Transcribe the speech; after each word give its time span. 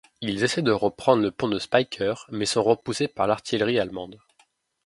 Ils 0.21 0.43
essaient 0.43 0.63
de 0.63 0.71
reprendre 0.71 1.21
le 1.21 1.29
pont 1.29 1.47
de 1.47 1.59
Spycker 1.59 2.25
mais 2.31 2.47
sont 2.47 2.63
repoussés 2.63 3.07
par 3.07 3.27
l'artillerie 3.27 3.77
allemande. 3.77 4.17